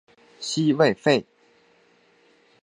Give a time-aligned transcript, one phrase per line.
[0.39, 1.23] 西魏废。